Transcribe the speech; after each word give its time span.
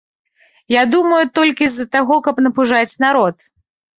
Я 0.75 0.83
думаю, 0.93 1.19
толькі 1.39 1.67
з-за 1.73 1.85
таго, 1.95 2.17
каб 2.27 2.35
напужаць 2.45 2.99
народ. 3.07 3.35